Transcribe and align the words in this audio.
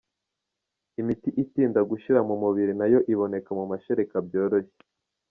Imiti 1.01 1.29
itinda 1.43 1.79
gushira 1.89 2.19
mu 2.27 2.35
mubiri 2.41 2.73
nayo 2.79 2.99
iboneka 3.13 3.49
mu 3.59 3.63
mashereka 3.71 4.15
byoroshye. 4.27 4.79